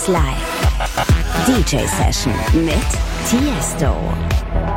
[0.00, 1.44] 1 Live.
[1.46, 2.74] DJ Session mit
[3.28, 3.94] Tiesto.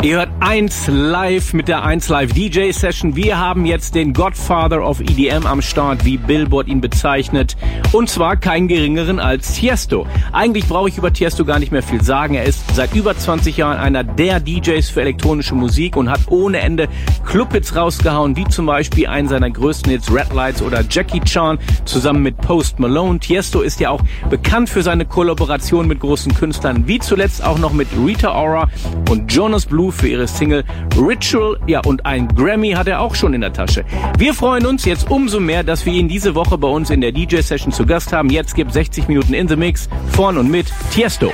[0.04, 3.16] Ihr hört 1 Live mit der 1 Live DJ Session.
[3.16, 7.56] Wir haben jetzt den Godfather of EDM am Start, wie Billboard ihn bezeichnet.
[7.94, 10.06] Und zwar keinen geringeren als Tiesto.
[10.34, 12.34] Eigentlich brauche ich über Tiesto gar nicht mehr viel sagen.
[12.34, 16.60] Er ist seit über 20 Jahren einer der DJs für elektronische Musik und hat ohne
[16.60, 16.90] Ende
[17.26, 22.24] Clubhits rausgehauen, wie zum Beispiel einen seiner größten Hits Red Lights oder Jackie Chan zusammen
[22.24, 23.20] mit Post Malone.
[23.20, 27.72] Tiesto ist ja auch bekannt für seine Kollaboration mit großen Künstlern, wie zuletzt auch noch
[27.72, 28.68] mit Rita Ora
[29.10, 30.64] und Jonas Blue für ihre Single
[30.98, 31.58] Ritual.
[31.68, 33.86] Ja, und ein Grammy hat er auch schon in der Tasche.
[34.18, 37.12] Wir freuen uns jetzt umso mehr, dass wir ihn diese Woche bei uns in der
[37.12, 38.30] DJ-Session zu Gast haben.
[38.30, 41.32] Jetzt gibt 60 Minuten in the Mix von und mit Tiesto.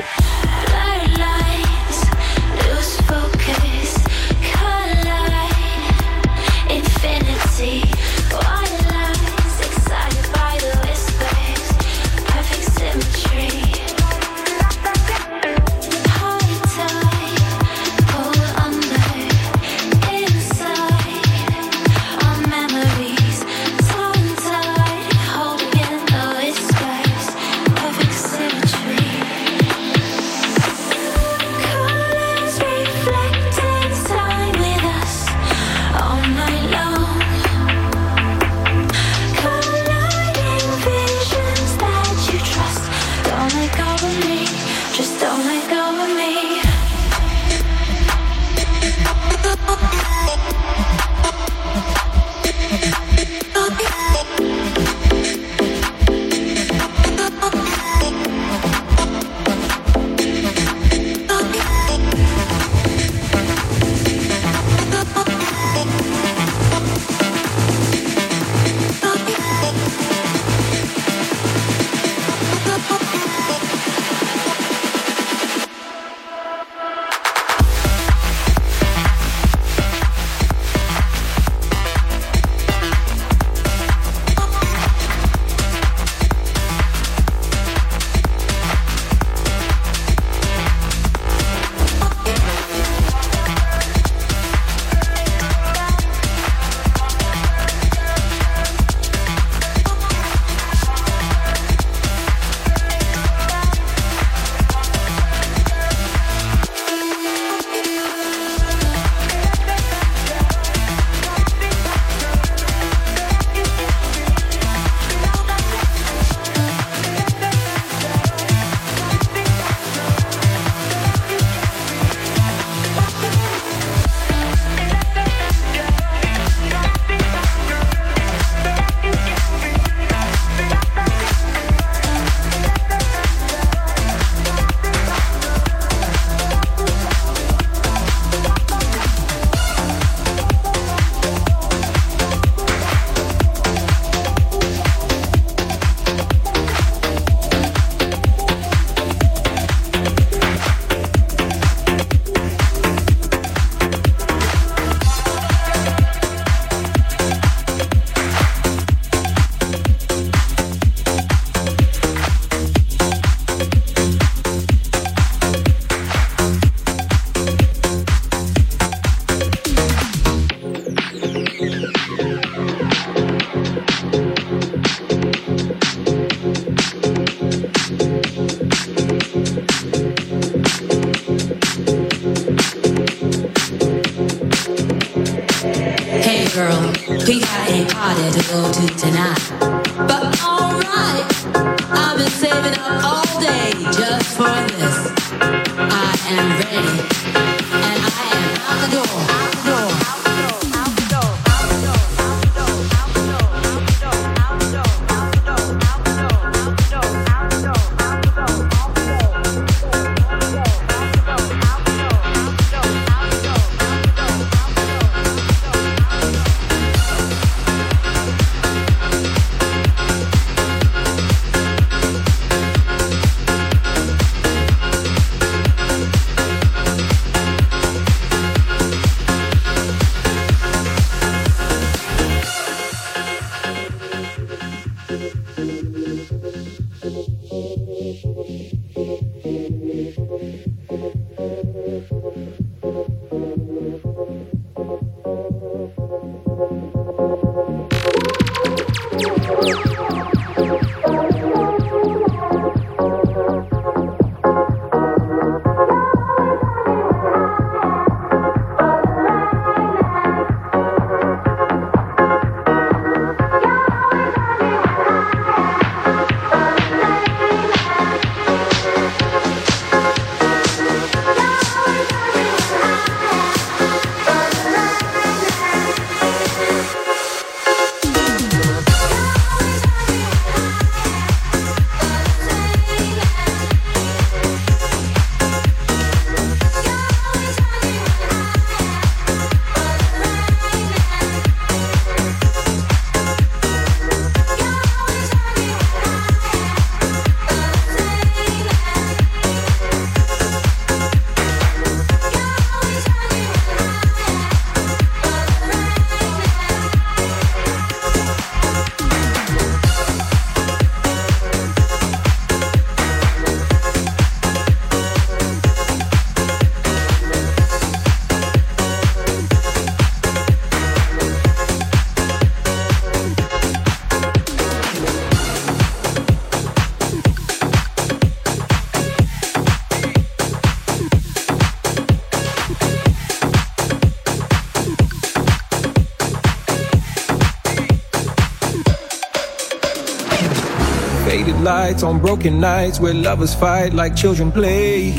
[342.00, 345.12] Lights on broken nights where lovers fight like children play.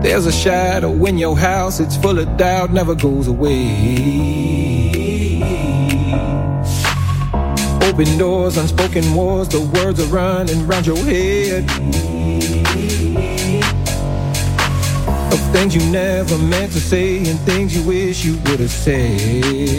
[0.00, 3.76] There's a shadow in your house, it's full of doubt, never goes away.
[7.82, 11.64] Open doors, unspoken wars, the words are running round your head.
[15.30, 19.74] Of things you never meant to say and things you wish you would have said.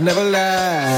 [0.00, 0.89] Never lie.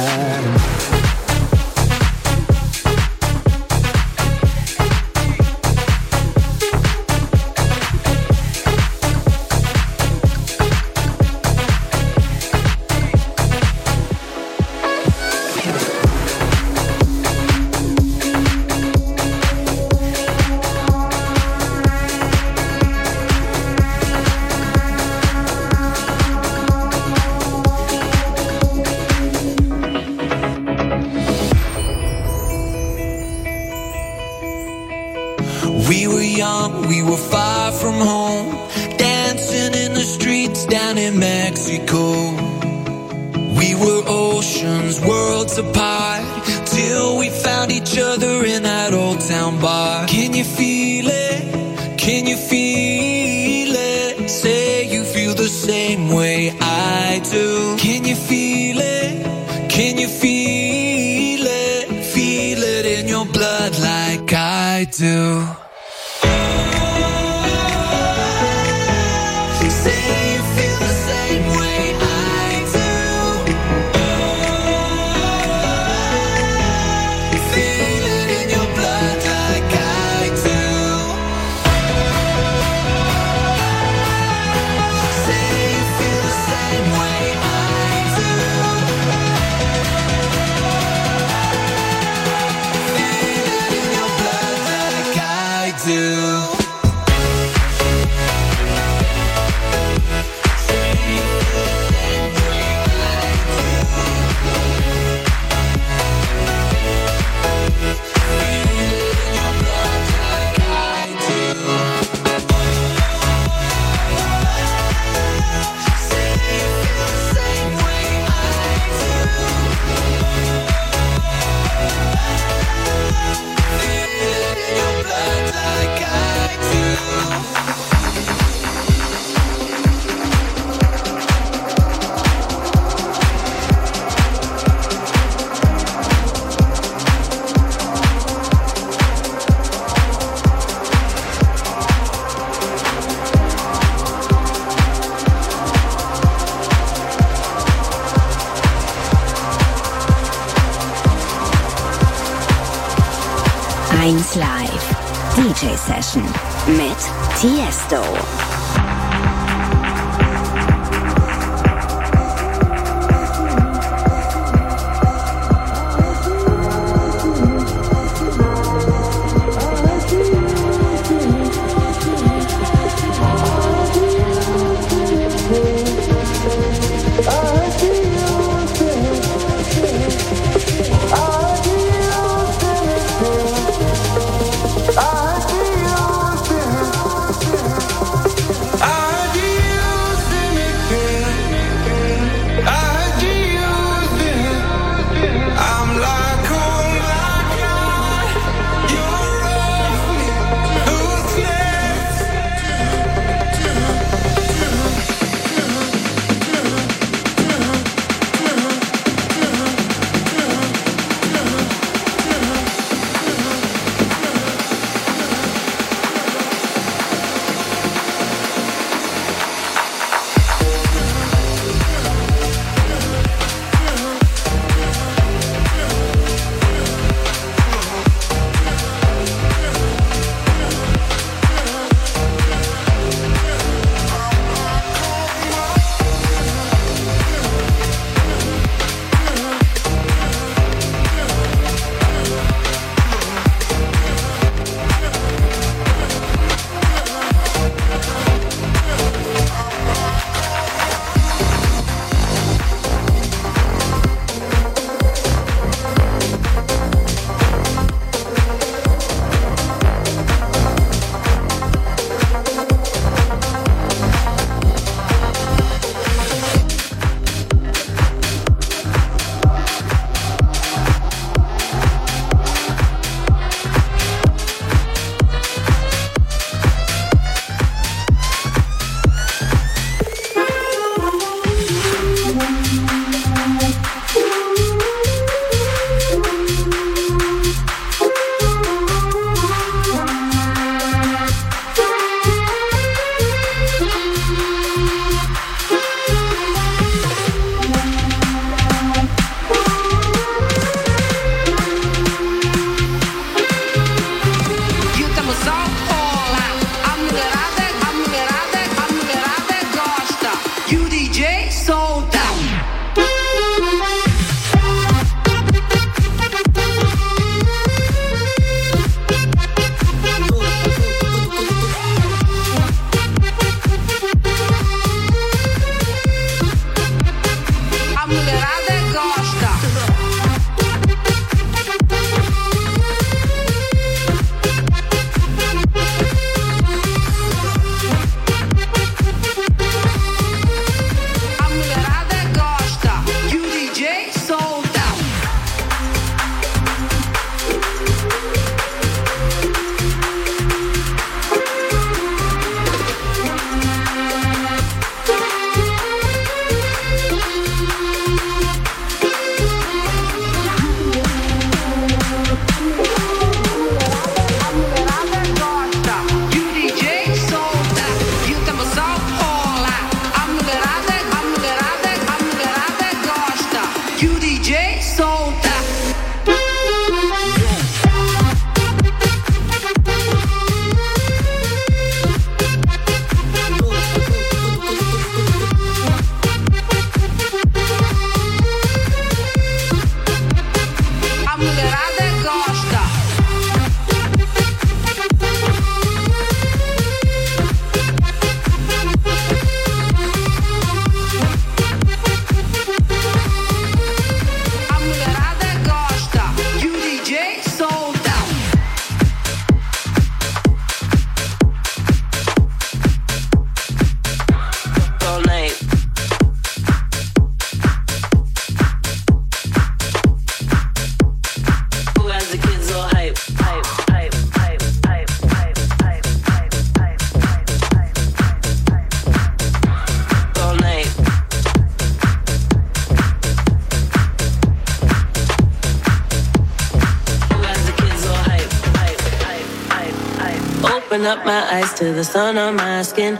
[440.92, 443.16] Open up my eyes to the sun on my skin.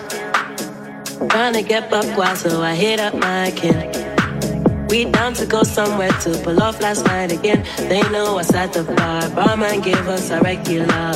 [1.31, 4.87] Trying to get wild, so I hit up my kin.
[4.91, 7.64] We down to go somewhere to pull off last night again.
[7.88, 9.26] They know us at the bar.
[9.31, 11.14] Barman gave us a regular.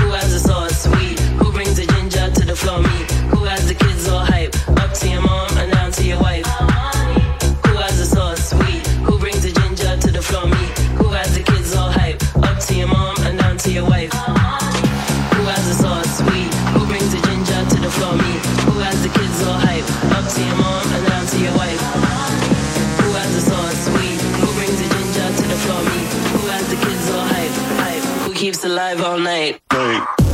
[0.00, 1.20] Who has a sauce sweet?
[1.36, 2.80] Who brings the ginger to the floor?
[2.80, 3.13] Me.
[28.64, 29.60] Alive all night.
[29.70, 30.33] Hey.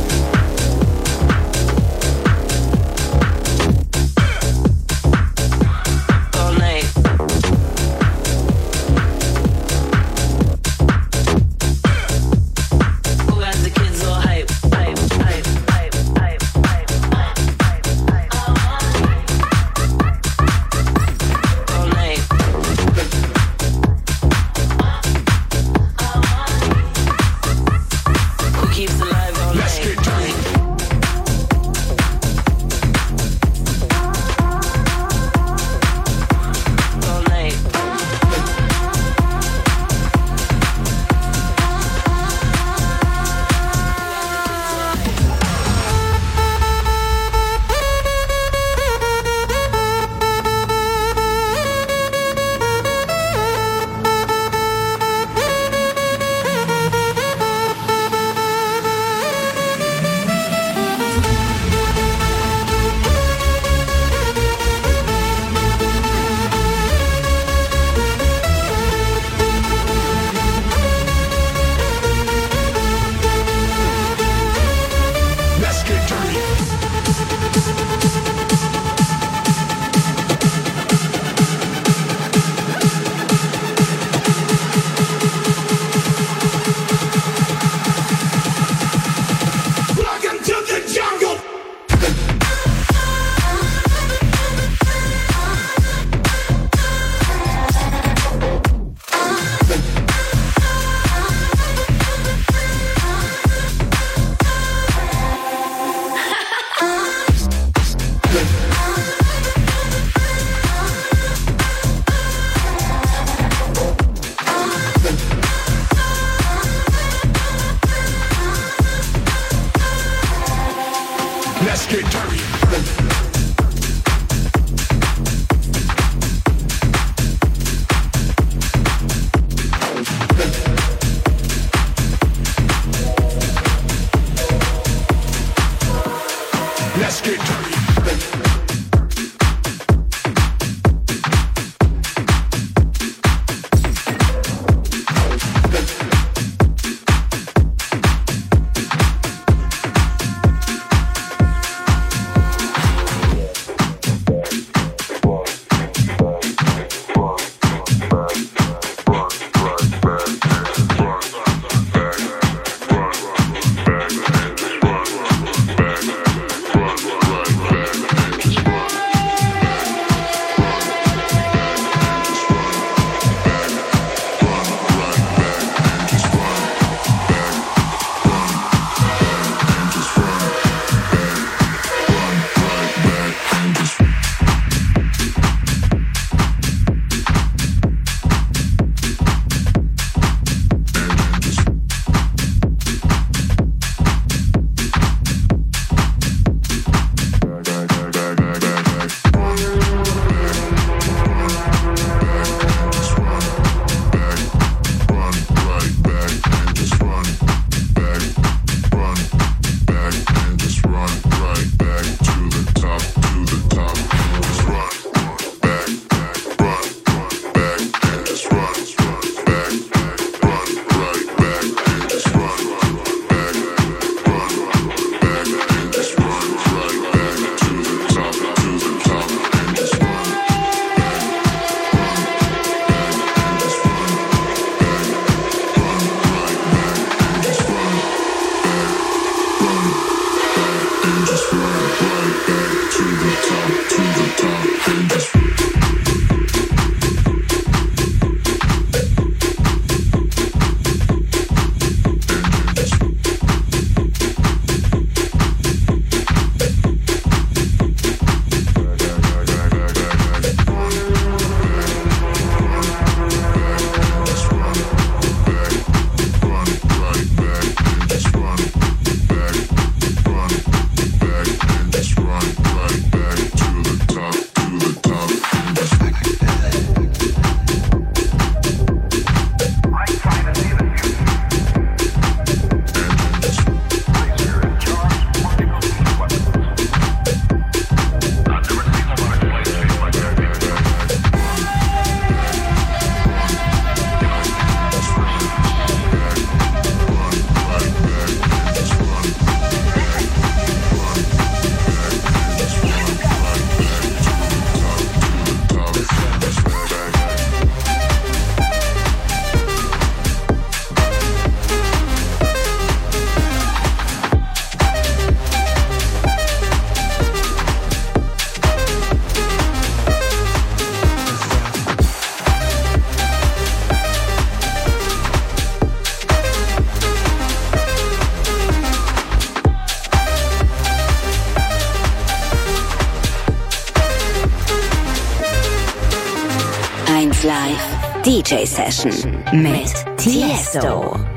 [338.51, 341.30] DJ Session mit Tiesto.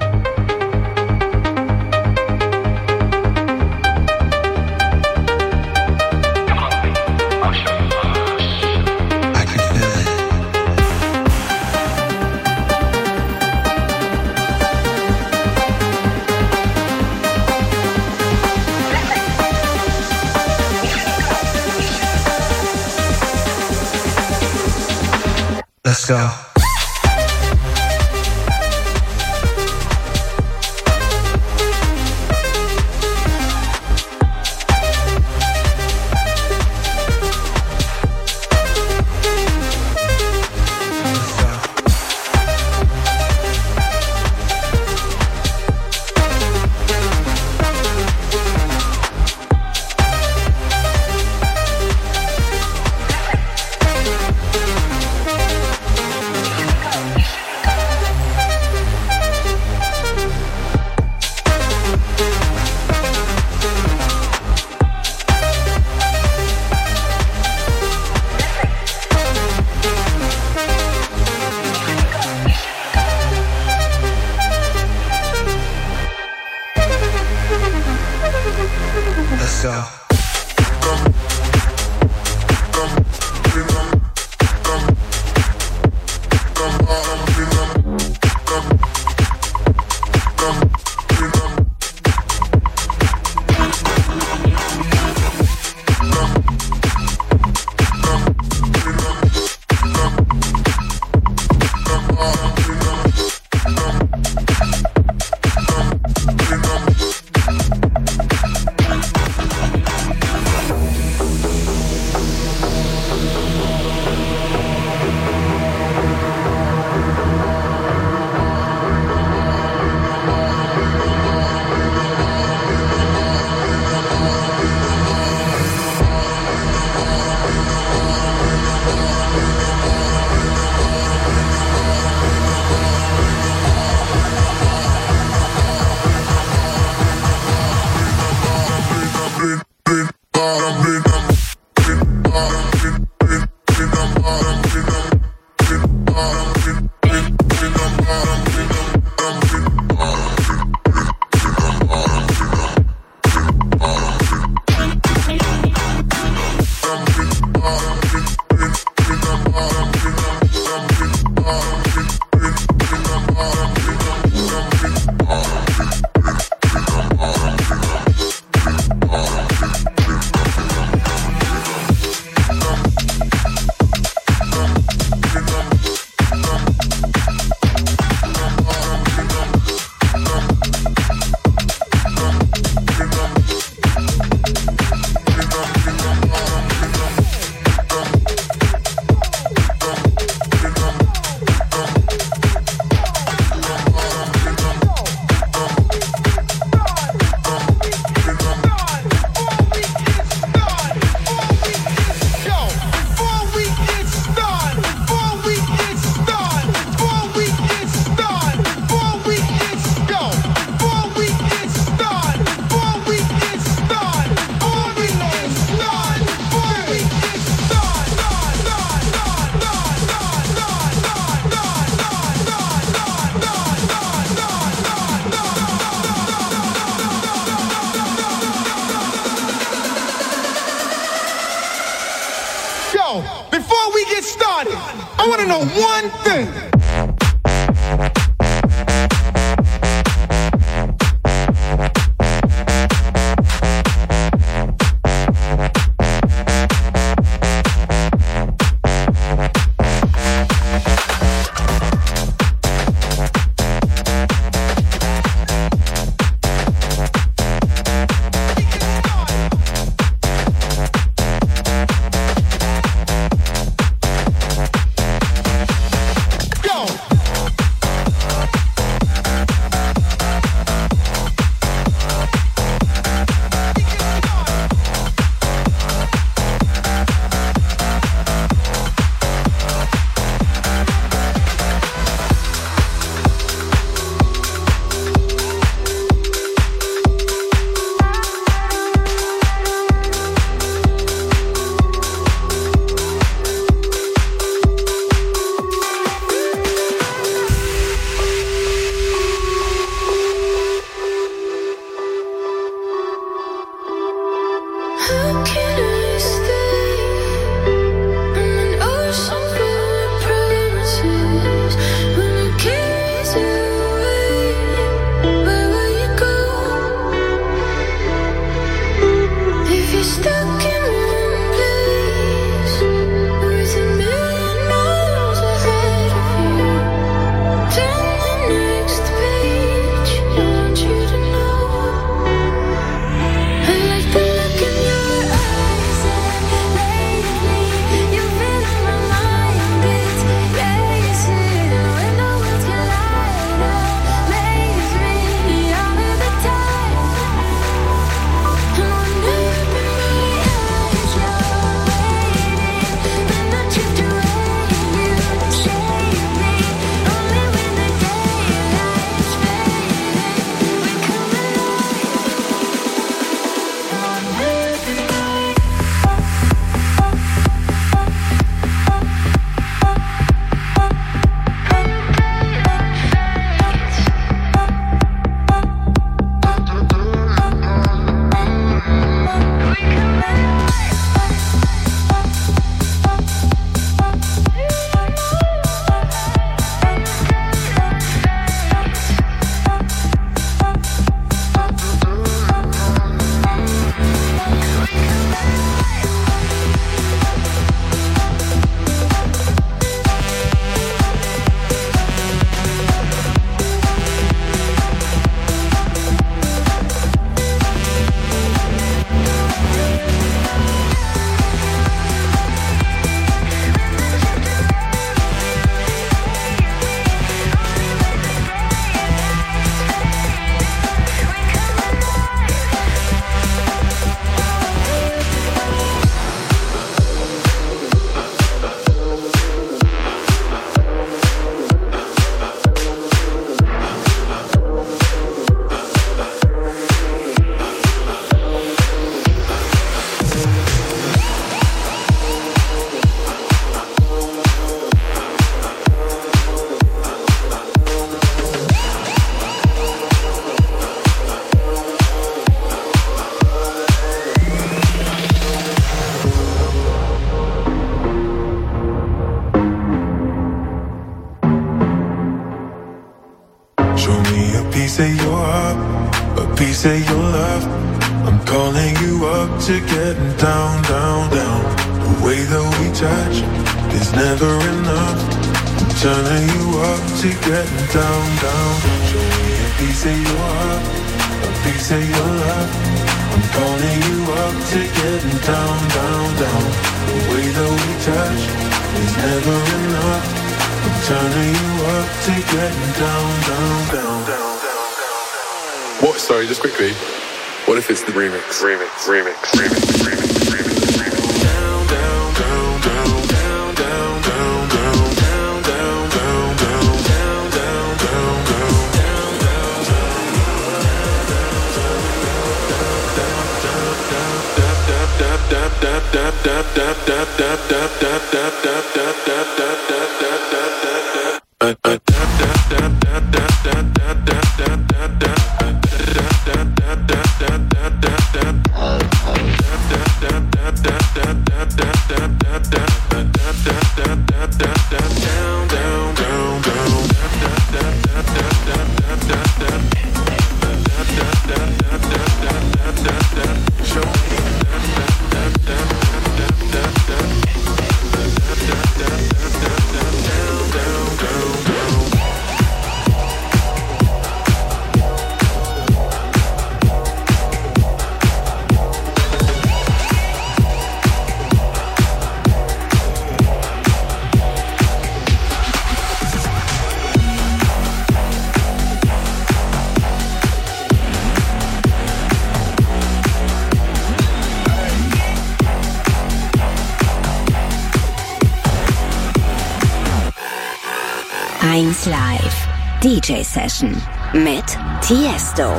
[583.55, 583.95] Session
[584.33, 584.65] mit
[585.01, 585.73] Tiesto.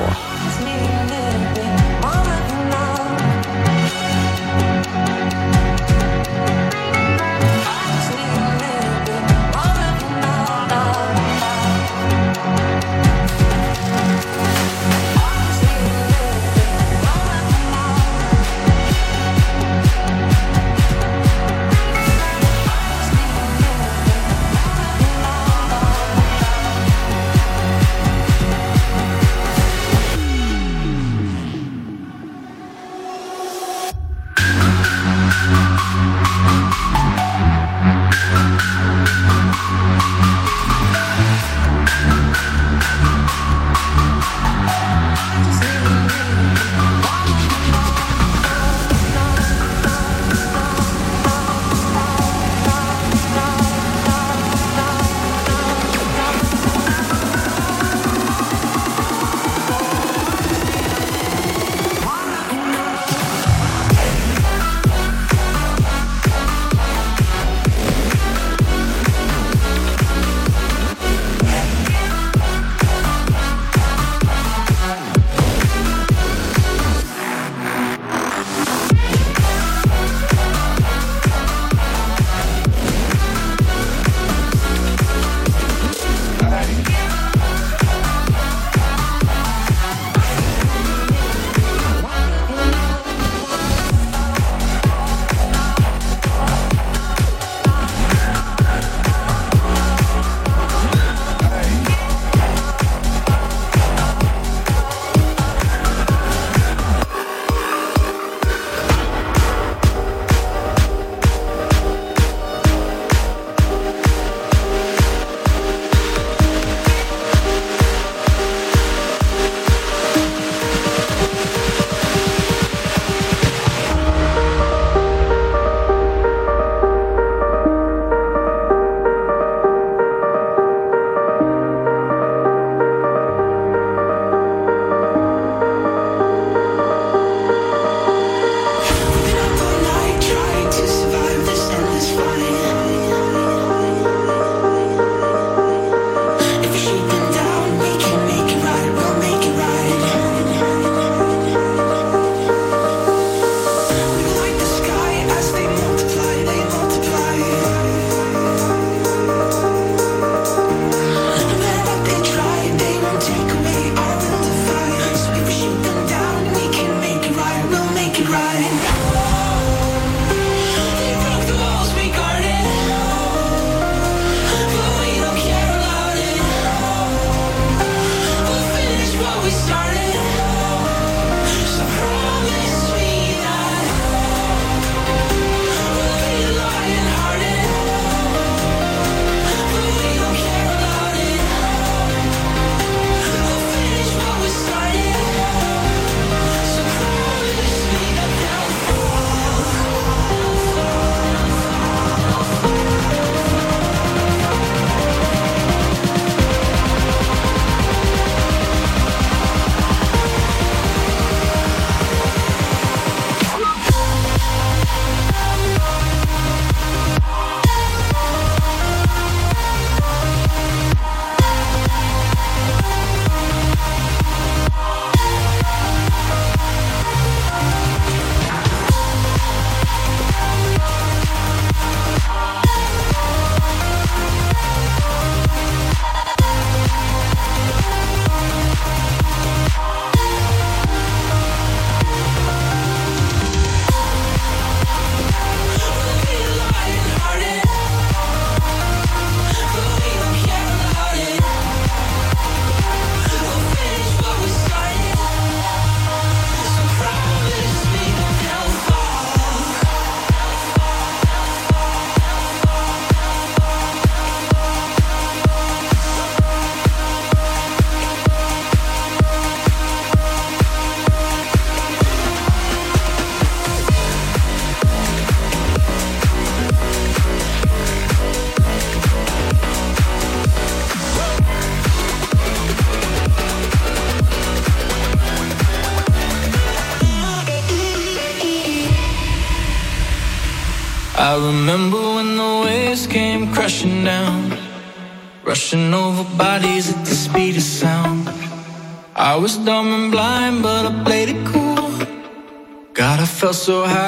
[303.45, 304.04] Felt so high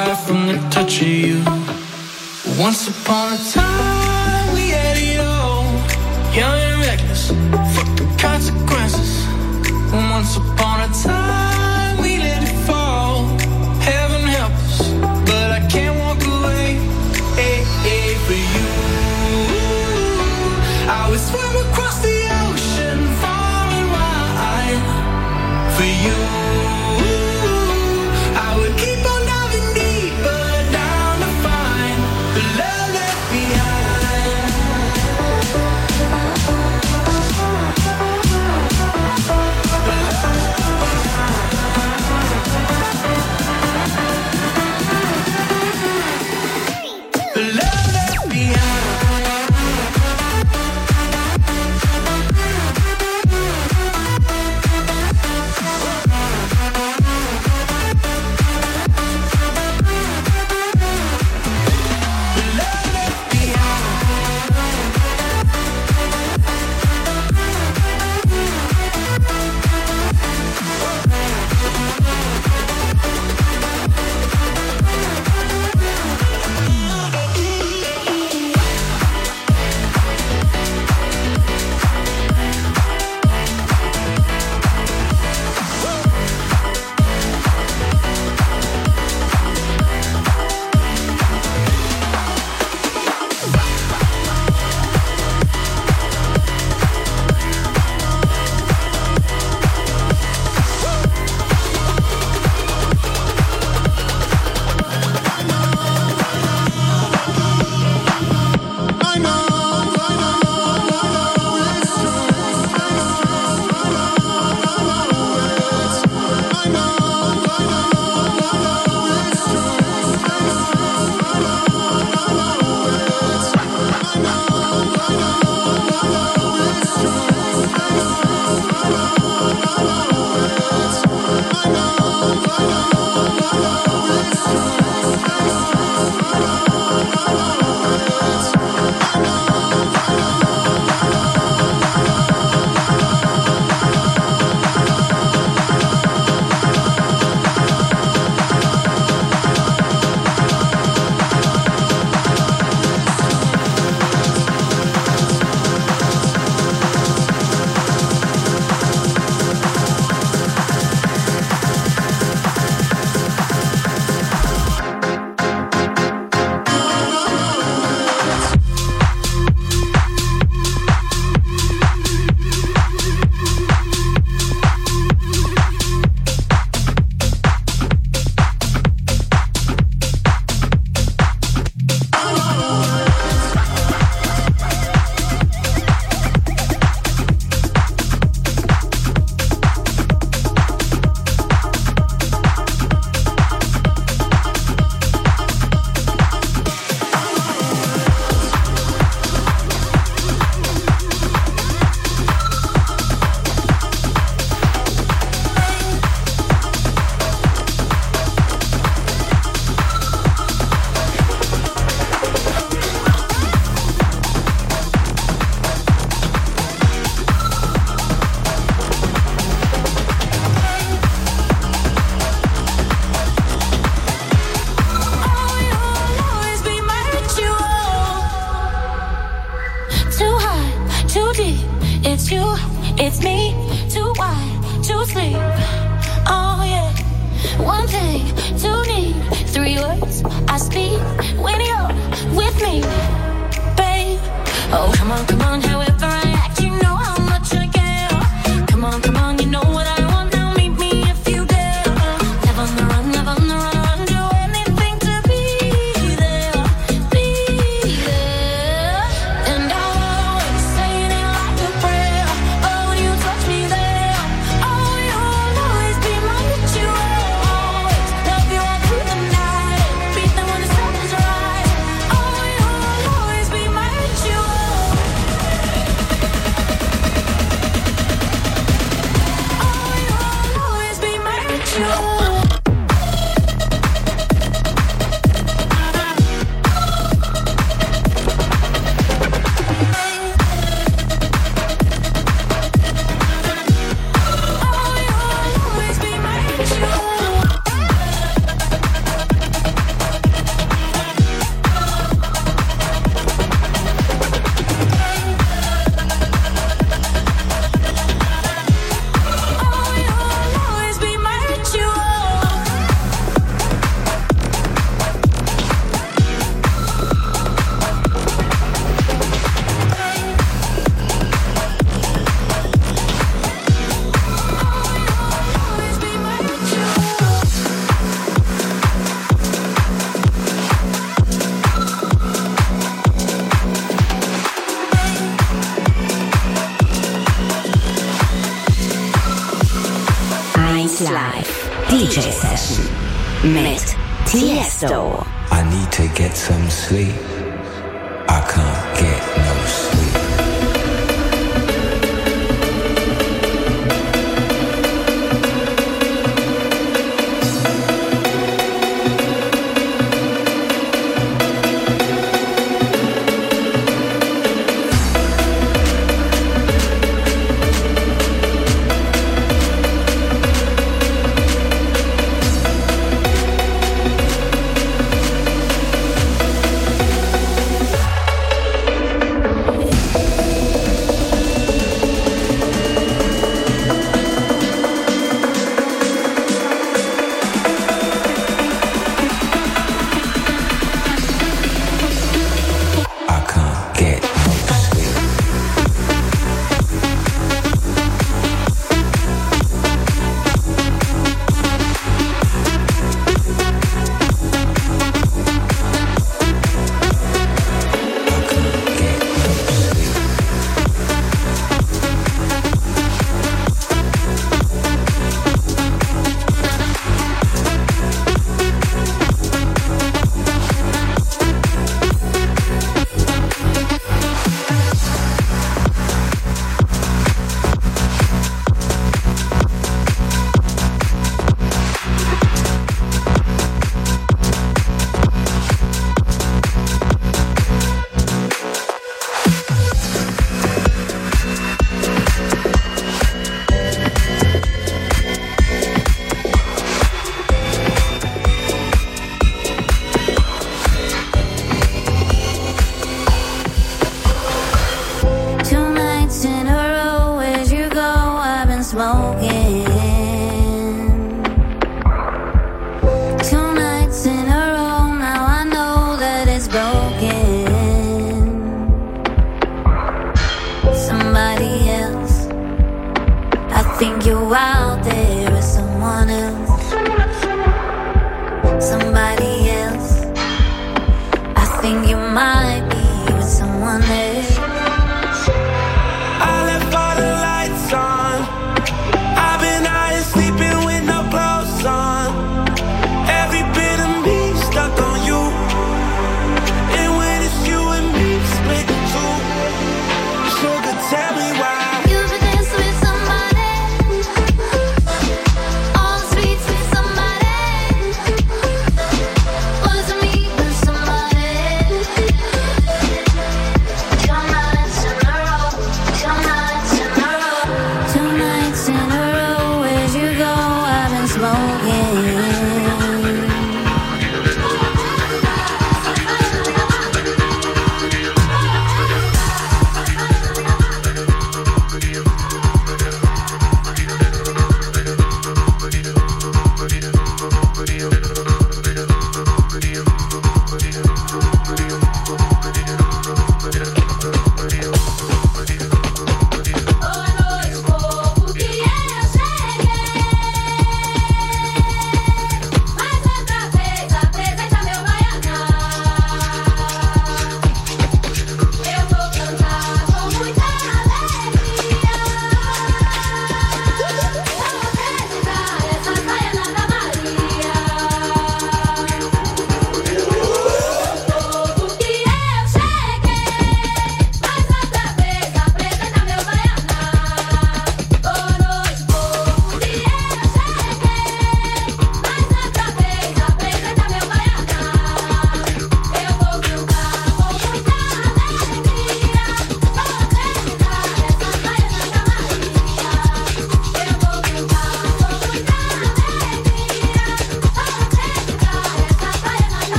[281.80, 282.17] you.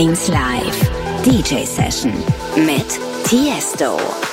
[0.00, 0.90] 1 Live
[1.24, 2.14] DJ Session
[2.56, 2.98] mit
[3.28, 4.29] Tiesto.